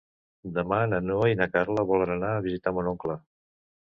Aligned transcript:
Demà 0.53 0.77
na 0.93 0.99
Noa 1.09 1.27
i 1.33 1.37
na 1.41 1.47
Carla 1.57 1.83
volen 1.91 2.13
anar 2.13 2.31
a 2.39 2.39
visitar 2.47 2.73
mon 2.79 2.91
oncle. 2.93 3.19